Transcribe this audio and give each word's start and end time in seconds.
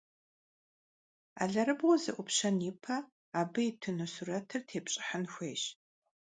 Алэрыбгъур 1.41 1.99
зэIупщэн 2.03 2.57
ипэ, 2.69 2.95
абы 3.39 3.61
итыну 3.69 4.07
сурэтыр 4.13 4.61
тепщIыхьын 4.69 5.25
хуейщ. 5.33 5.63